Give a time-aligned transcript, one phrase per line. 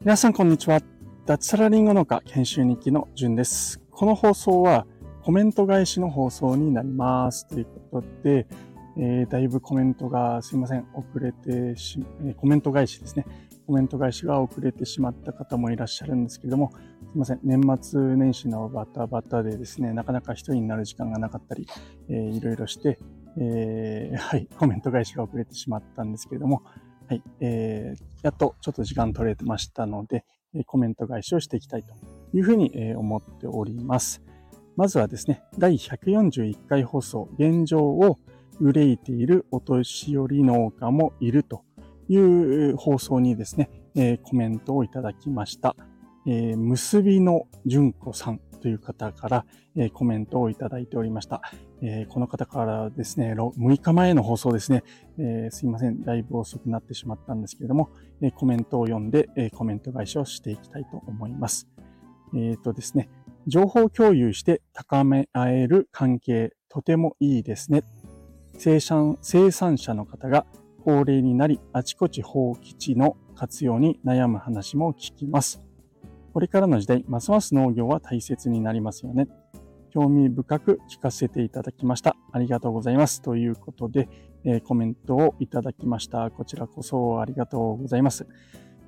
[0.00, 0.80] 皆さんこんにちは。
[1.26, 3.80] 脱サラリンゴ農家研修日記のじゅんです。
[3.90, 4.86] この放送は
[5.22, 7.46] コメント返しの放送になります。
[7.46, 8.46] ということで、
[8.98, 13.24] えー、だいぶコメントがすいません、遅れてし、え、コメント返しですね。
[13.66, 16.72] コメント返しが遅れてしまった方もいらっしゃるんですけれども、
[17.12, 21.66] すいません、年末年始のバタバタでですね、なかなか一人になる時間がなかったり、
[22.08, 22.98] えー、いろいろして、
[23.38, 26.62] えー、はい、 コメント返しが遅れてしまったんですけれども、
[27.08, 30.24] はい、えー、やっとちょっと時間取れてましたので、
[30.66, 31.94] コメント返しをしていきたいと
[32.34, 34.22] いうふうに思っております。
[34.76, 38.18] まずはですね、第141回放送、現状を
[38.60, 41.64] 憂いているお年寄り農家もいると
[42.08, 43.70] いう放送にですね、
[44.22, 45.74] コメントをいただきました。
[46.26, 49.44] えー、結びの純子さんという方から、
[49.76, 51.42] え、コメントをいただいておりました。
[51.82, 54.84] え、この方からですね、6日前の放送ですね、
[55.18, 57.90] えすいません、だいぶ遅くなってしまったんですけれども、
[58.22, 61.68] えコメントを読んで、えコメント返しをしていきたいと思います。
[62.34, 63.08] えっ、とですね、
[63.48, 67.82] 情報共有して高め合える関係、とてもいいですね。
[68.56, 70.46] 生産生産者の方が
[70.84, 75.62] 高齢になり、あちこち放棄地の活用に悩む話も聞きます。
[76.32, 79.28] これからの時代、ますます農業は大切になりますよね。
[79.90, 82.16] 興味深く聞かせていただきました。
[82.32, 83.20] ありがとうございます。
[83.20, 84.08] ということで、
[84.44, 86.30] えー、コメントをいただきました。
[86.30, 88.26] こちらこそありがとうございます。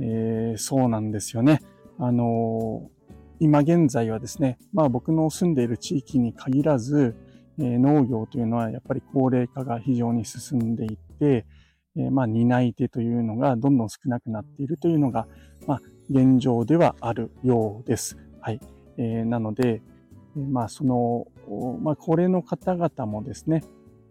[0.00, 1.60] えー、そうなんですよね。
[2.00, 7.14] あのー、今現在はですね、まあ僕の住んでいる地域に限らず、
[7.60, 11.46] えー、農業というのはやっぱり高齢化が非常に進んでいて、
[11.96, 15.26] えまあ担い手というのがどんどん少なくなっているというのが、
[15.66, 18.16] まあ現状ではあるようです。
[18.40, 18.60] はい。
[18.96, 19.82] えー、なので、
[20.34, 21.26] まあ、その、
[21.80, 23.64] まあ、高齢の方々もですね、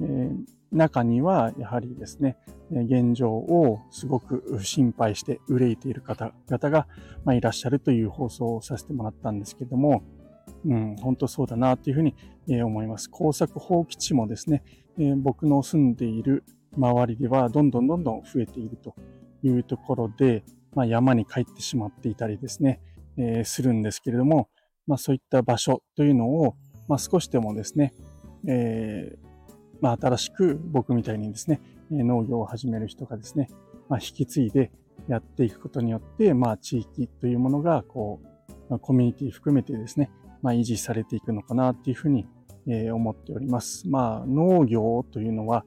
[0.00, 0.36] えー、
[0.72, 2.36] 中にはやはりですね、
[2.70, 6.88] 現状をすごく心配して憂いている方々が、
[7.24, 10.02] まあ、いらっしゃるという放送をさせてもらったんですけども、
[10.66, 12.14] うん、本当そうだなというふうに
[12.62, 13.08] 思います。
[13.10, 14.62] 工作放棄地もですね、
[14.98, 16.44] え僕の住んでいる
[16.76, 18.94] 周りではどんどんどんどん増えていると
[19.42, 22.80] いうところで、まあ、山に帰ってしまっていたりですね、
[23.16, 24.48] えー、するんですけれども、
[24.86, 26.56] まあ、そういった場所というのを、
[26.88, 27.94] まあ、少しでもですね、
[28.46, 29.18] えー、
[29.80, 33.48] まあ、新しく僕みたいにですね、農業を始める人がですね、
[33.88, 34.72] まあ、引き継いで
[35.08, 40.10] やっていくことによって、まあ、地域というものが、こう、まあ、コミュニティ含めてですね、
[40.42, 42.26] まあ、維持されていくのかなっていうふうに、
[42.66, 43.88] えー、思っております。
[43.88, 45.64] まあ、農業というのは、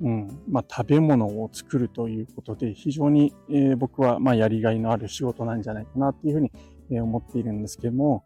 [0.00, 6.50] うん、まあ、食べ物を作るということで、非常に、えー、僕は、まあ、やりがいのある仕事なんじゃないかなっていうふうに、
[6.90, 8.24] えー、思っているんですけども、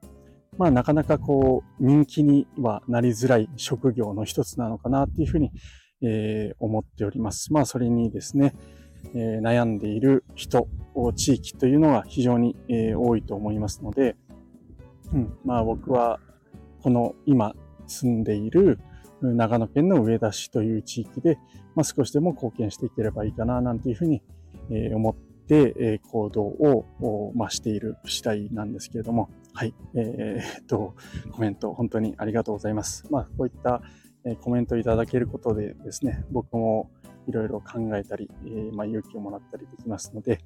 [0.57, 5.53] まあ、なかなかこう、人気にはなりづらい職業の一つなのかなっていうふうに、
[6.03, 7.53] えー、思っております。
[7.53, 8.55] まあ、それにですね、
[9.15, 10.69] えー、悩んでいる人、
[11.15, 14.17] 地域というのは非常に、えー、多いと思いますので、
[15.13, 16.19] うん、まあ僕は、
[16.83, 17.55] この今
[17.87, 18.79] 住んでいる、
[19.23, 21.39] 長野県の上田市という地域で、
[21.75, 24.23] まあ、少しでも貢献していければいいかな、なんていうふうに
[24.95, 25.15] 思っ
[25.47, 30.95] て、行動を、まあ、している次第なんですけれども、はい、えー、っと、
[31.33, 33.07] コメント本当にありがとうございます。
[33.11, 33.83] まあ、こういった
[34.41, 36.91] コメントいただけることでですね、僕も
[37.27, 38.31] いろいろ考えたり、
[38.73, 40.41] まあ、勇気をもらったりできますので、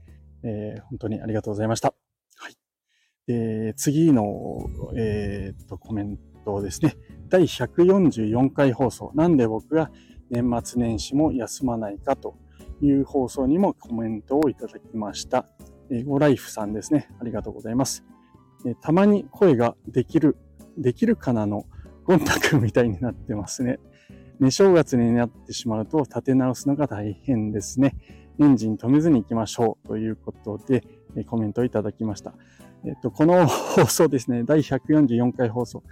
[0.44, 1.94] えー、本当にありがとうございました。
[2.36, 2.56] はい。
[3.26, 4.66] で、次の、
[4.96, 6.22] えー、っと、コメント
[6.62, 6.96] ですね。
[7.28, 9.90] 第144回放送、なんで僕が
[10.30, 12.36] 年末年始も休まないかと
[12.80, 15.46] いう放送にもコメントをいただきました。
[15.90, 17.08] えゴライフさんですね。
[17.20, 18.04] ありがとうございます。
[18.66, 20.36] えたまに声ができる、
[20.76, 21.66] できるかなの
[22.04, 23.78] ゴンタ君みたいになってますね。
[24.40, 27.94] ね、正月になってしまうと立て直すのが大変ですね。
[28.40, 30.82] エンジン止めずに行きましょうということで、
[31.26, 32.34] コメントをいただきました。
[32.84, 35.84] えっと、この放送ですね、第144回放送。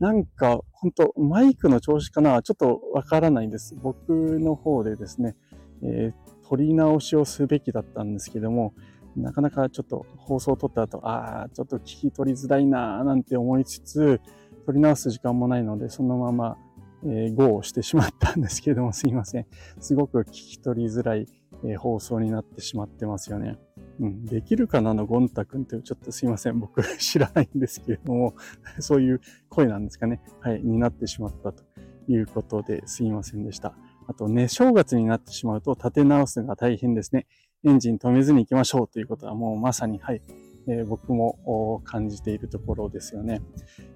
[0.00, 3.74] なんか、本当マイクの調子かなちょっとわからないんです。
[3.74, 4.10] 僕
[4.40, 5.36] の方でですね、
[5.82, 8.72] えー、取り直しをすべきだったんですけども、
[9.16, 14.20] なかなかちょっと放送を撮った後、ああ、ちょっと聞き取りづらいなーなんて思いつつ、
[14.64, 16.56] 撮り直す時間もないので、そのまま、
[17.04, 19.46] えー、GO をしてしまったんですけども、すいません。
[19.80, 21.26] すごく聞き取りづらい、
[21.64, 23.58] えー、放送になってしまってますよね。
[24.00, 26.58] うん、できるかなのゴンタ君ってちょっとすいません。
[26.58, 28.34] 僕 知らないんですけれども、
[28.78, 30.20] そういう声なんですかね。
[30.40, 31.64] はい、になってしまったと
[32.06, 33.74] いうことですいませんでした。
[34.06, 37.26] あとね、正月になってしまうと立て直すのが大変ですね。
[37.64, 40.22] エンジン止めずに行きましょうということはもうまさに、はい、
[40.68, 43.42] えー、僕も感じているところですよね。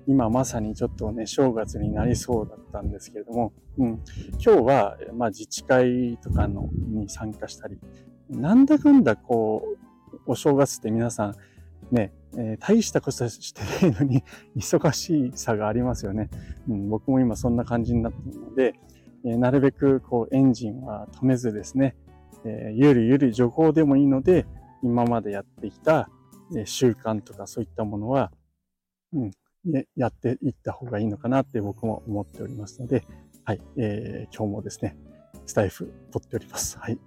[0.08, 3.88] 今まさにちょっとね、正月になりそうだったんですけれども、うん、
[4.32, 7.78] 今日は、まあ、自治会とかのに参加したり、
[8.28, 9.91] なんだかんだこう、
[10.26, 11.34] お正月って皆さん、
[11.90, 14.24] ね、えー、大したことしてないのに
[14.56, 16.30] 忙しさがありますよね。
[16.68, 18.74] うん、僕も今そんな感じになっているので、
[19.24, 21.96] えー、なるべくこうエンジンは止めずですね、
[22.44, 24.46] えー、ゆるゆる徐行でもいいので、
[24.82, 26.08] 今までやってきた、
[26.56, 28.32] え習慣とかそういったものは、
[29.12, 29.30] うん、
[29.96, 33.04] やっていった方がいいのかなって僕も思っておりますので、
[33.44, 34.96] はい、えー、今日もですね、
[35.46, 36.78] スタイフ取っております。
[36.78, 36.98] はい。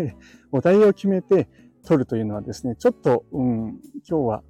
[0.52, 1.48] お題を決めて
[1.86, 4.42] 取るというのはですね、ちょっと、うん、今日は、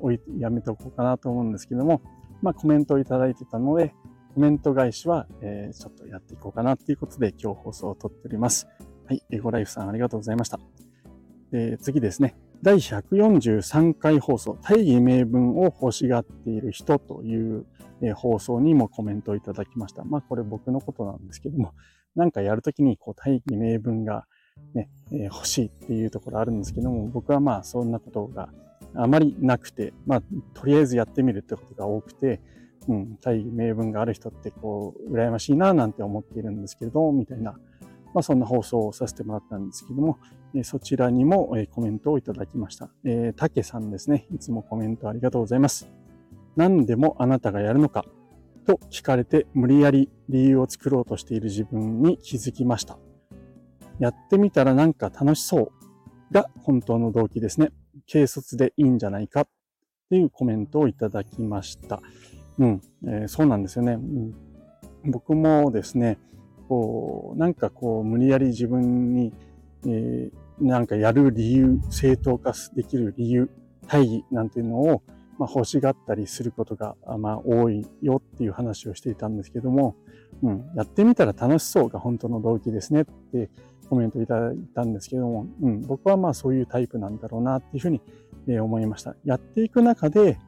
[0.00, 2.02] おい、やめておこうかなと思うんですけども、
[2.42, 3.94] まあコメントをいただいてたので、
[4.34, 8.68] コメント返しは、えー、ちょっとやっていこうかなっていうことで今日放送を撮っております。
[9.06, 10.60] はい、エゴライフさんありがとうございました。
[11.50, 12.36] で次ですね。
[12.62, 17.66] 第143回放送、大義名分を欲しがっている人という、
[18.00, 20.04] え放送にもコメントをいただきました。
[20.04, 21.72] まあこれ僕のことなんですけども、
[22.14, 24.26] なんかやるときにこう大義名分が
[24.74, 28.48] ね、えー、欲しいっていうところあるんですけども、僕はまあそんなことが
[28.94, 30.22] あまりなくて、まあ
[30.54, 32.40] とりあえずやってみるってことが多くて、
[32.88, 37.52] うん、大義名分がある人ってこう、羨ましいななんて思っているんですけれども、みたいな、
[38.14, 40.18] まあそんな放送をさせてもらったんですけども、
[40.54, 42.90] えー、そちらにも、えー、コメントをいただきました。
[43.04, 44.26] えー、竹さんですね。
[44.34, 45.90] いつもコメントありがとうございます。
[46.56, 48.04] 何でもあなたがやるのか
[48.66, 52.98] と聞かれて無理やり理由を作ろうとしている自分に気づきました。
[53.98, 55.72] やってみたらなんか楽しそ
[56.30, 57.70] うが本当の動機ですね。
[58.10, 59.48] 軽率でいいんじゃないかっ
[60.10, 62.00] ていうコメントをいただきました。
[62.58, 63.92] うん、えー、そうなんですよね。
[63.92, 64.34] うん、
[65.04, 66.18] 僕もですね、
[66.68, 69.32] こう、なんかこう、無理やり自分に、
[69.86, 73.50] えー、なんかやる理由、正当化できる理由、
[73.86, 75.02] 大義なんていうのを、
[75.38, 79.94] まあ、欲しがったりすることが、まあ、多いよっていう話をしていたんですけども、
[80.42, 83.50] うん、やってみたら楽しそうが本当の動機ですねって
[83.88, 88.00] コメントいただいたんですけども、うん、僕はまあそういうタイプなんだろうなっていうふうに、
[88.48, 89.14] え思いました。
[89.24, 90.38] やっていく中で、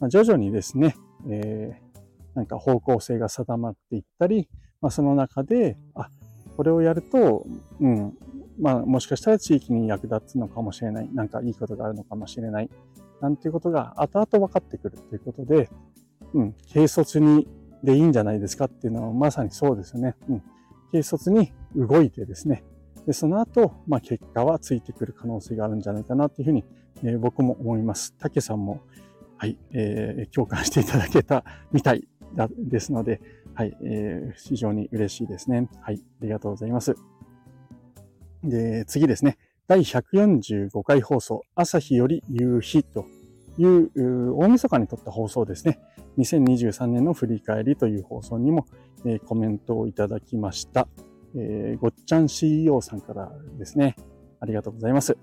[0.00, 0.96] ま、徐々にですね、
[1.28, 2.00] えー、
[2.34, 4.48] なんか方向性が定まっていったり、
[4.80, 6.08] まあ、その中で、あ、
[6.56, 7.46] これをやると、
[7.80, 8.16] うん、
[8.58, 11.08] まあもしかしたら地域に役立つのかもしれない。
[11.12, 12.70] なんかいいことがあるのかもしれない。
[13.20, 15.70] なんていうことが後々分かってくるということで、
[16.34, 17.46] うん、軽率に
[17.82, 20.16] でいいんじゃないですかっていうのはまさにそうですよね。
[20.28, 20.42] うん、
[20.90, 22.64] 軽率に動いてですね、
[23.10, 26.64] で、その後、まあ、結果はついてくる可能性があるんじゃないかなっていうふうに、
[27.02, 28.14] えー、僕も思います。
[28.20, 28.82] 竹さんも、
[29.36, 31.42] はい、えー、共感していただけた
[31.72, 33.20] みたいだですので、
[33.54, 35.68] はい、えー、非常に嬉しいですね。
[35.80, 36.94] はい、ありがとうございます。
[38.44, 39.38] で、次ですね。
[39.66, 43.06] 第145回放送、朝日より夕日と
[43.58, 45.80] いう大晦日に撮った放送ですね。
[46.18, 48.68] 2023年の振り返りという放送にも、
[49.04, 50.86] えー、コメントをいただきました。
[51.36, 53.96] えー、ごっちゃん CEO さんからですね、
[54.40, 55.16] ありがとうございます。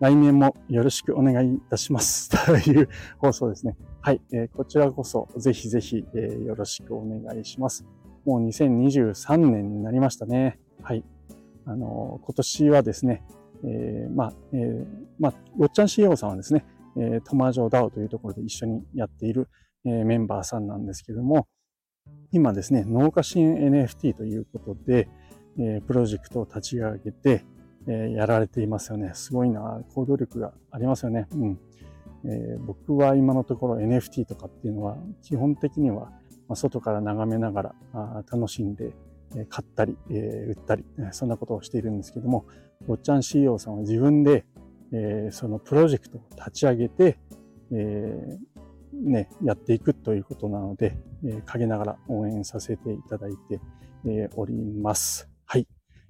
[0.00, 2.28] 来年もよろしくお願いいたします。
[2.46, 2.88] という
[3.18, 3.76] 放送ですね。
[4.00, 7.84] はい、えー、こちらこそぜひぜひ、えー、よろしくお願いします。
[8.24, 10.58] もう2023年になりましたね。
[10.82, 11.04] はい。
[11.64, 13.22] あのー、今年はですね、
[13.64, 14.86] えー、まあ、えー、
[15.20, 16.64] まあ、ごっちゃん CEO さんはですね、
[16.96, 19.48] えー、トマジョダオというところで一緒にやっている、
[19.84, 21.46] えー、メンバーさんなんですけども、
[22.32, 25.08] 今ですね、農家支援 NFT ということで、
[25.58, 27.44] えー、プロジェクトを立ち上げて、
[27.86, 29.10] えー、やられていますよね。
[29.14, 31.28] すごいな、行動力がありますよね。
[31.34, 31.58] うん。
[32.24, 36.12] えー、僕は今のところ NFT とかっていうのは基本的には、
[36.54, 37.74] 外から眺めながら
[38.30, 38.92] 楽しんで、
[39.48, 42.44] 買ったり、えー、売ったり、そんなことをしているんですけども、
[42.86, 44.44] ごっちゃん CEO さんは自分で、
[44.92, 47.18] えー、そのプロジェクトを立ち上げて、
[47.72, 53.60] えー、ね、やっていくということなので、えー、陰ながら応援させていただいて、
[54.04, 55.31] えー、おります。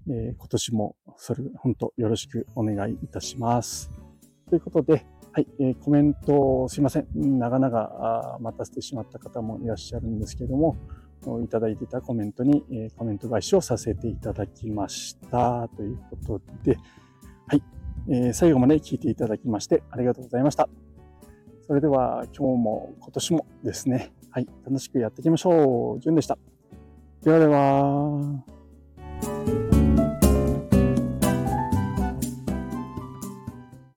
[0.09, 3.91] えー、今年もそれ、本当よろしくお願いいたします。
[4.49, 7.07] ということで、はい、えー、コメントすいません。
[7.15, 10.77] 長々待たせてしまった方もいらっしゃるんですけども、
[11.43, 15.69] いただいていたコメントに、えー、コメント返しをさせていただきました。
[15.77, 16.77] ということで、
[17.47, 17.63] はい、
[18.09, 20.69] えー、最後まで聞いていただきましてありがとうございました。
[21.67, 26.01] それでは今日も今年もですね、はい、楽しくやっていきましょう。
[26.01, 26.37] じゅんでした。
[27.23, 28.62] ではでは。